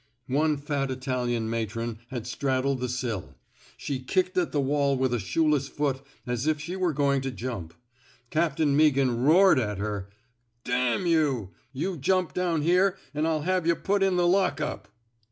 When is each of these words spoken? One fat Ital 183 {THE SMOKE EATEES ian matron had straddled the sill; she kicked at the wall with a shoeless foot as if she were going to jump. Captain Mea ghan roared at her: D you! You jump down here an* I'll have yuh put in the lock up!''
One 0.25 0.57
fat 0.57 0.89
Ital 0.89 1.25
183 1.25 1.29
{THE 1.29 1.29
SMOKE 1.29 1.29
EATEES 1.29 1.31
ian 1.31 1.49
matron 1.95 1.99
had 2.09 2.25
straddled 2.25 2.79
the 2.79 2.89
sill; 2.89 3.35
she 3.77 3.99
kicked 3.99 4.35
at 4.35 4.51
the 4.51 4.59
wall 4.59 4.97
with 4.97 5.13
a 5.13 5.19
shoeless 5.19 5.67
foot 5.67 6.01
as 6.25 6.47
if 6.47 6.59
she 6.59 6.75
were 6.75 6.91
going 6.91 7.21
to 7.21 7.29
jump. 7.29 7.75
Captain 8.31 8.75
Mea 8.75 8.89
ghan 8.89 9.21
roared 9.21 9.59
at 9.59 9.77
her: 9.77 10.09
D 10.63 10.73
you! 11.07 11.51
You 11.71 11.97
jump 11.97 12.33
down 12.33 12.63
here 12.63 12.97
an* 13.13 13.27
I'll 13.27 13.43
have 13.43 13.67
yuh 13.67 13.75
put 13.75 14.01
in 14.01 14.15
the 14.15 14.25
lock 14.25 14.59
up!'' 14.59 14.87